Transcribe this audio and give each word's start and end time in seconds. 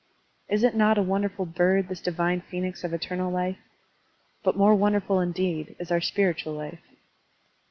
Is 0.49 0.63
it 0.63 0.73
not 0.73 0.97
a 0.97 1.03
wonderful 1.03 1.45
bird, 1.45 1.87
this 1.87 2.01
divine 2.01 2.41
phenix 2.41 2.83
of 2.83 2.91
eternal 2.91 3.31
life? 3.31 3.59
But 4.41 4.57
more 4.57 4.73
wonderful 4.73 5.19
indeed 5.19 5.75
is 5.77 5.91
our 5.91 6.01
spiritual 6.01 6.55
Ufe. 6.55 6.79